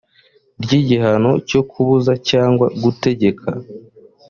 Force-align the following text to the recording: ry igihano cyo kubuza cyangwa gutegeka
ry 0.63 0.71
igihano 0.81 1.31
cyo 1.49 1.61
kubuza 1.69 2.13
cyangwa 2.29 2.65
gutegeka 2.81 3.49